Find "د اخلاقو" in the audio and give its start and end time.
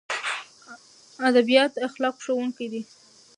1.73-2.21